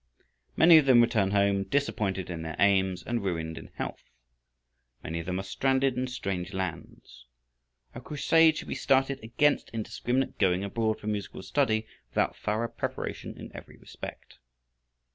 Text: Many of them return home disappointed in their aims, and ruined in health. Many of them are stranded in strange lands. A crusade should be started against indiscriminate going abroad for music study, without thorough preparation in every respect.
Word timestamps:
Many 0.55 0.79
of 0.79 0.87
them 0.87 0.99
return 0.99 1.29
home 1.29 1.61
disappointed 1.63 2.31
in 2.31 2.41
their 2.41 2.55
aims, 2.57 3.03
and 3.03 3.23
ruined 3.23 3.55
in 3.59 3.67
health. 3.75 4.09
Many 5.03 5.19
of 5.19 5.27
them 5.27 5.39
are 5.39 5.43
stranded 5.43 5.95
in 5.95 6.07
strange 6.07 6.53
lands. 6.53 7.27
A 7.93 8.01
crusade 8.01 8.57
should 8.57 8.67
be 8.67 8.73
started 8.73 9.19
against 9.21 9.69
indiscriminate 9.69 10.39
going 10.39 10.63
abroad 10.63 10.99
for 10.99 11.05
music 11.05 11.43
study, 11.43 11.85
without 12.09 12.35
thorough 12.35 12.67
preparation 12.69 13.37
in 13.37 13.51
every 13.53 13.77
respect. 13.77 14.39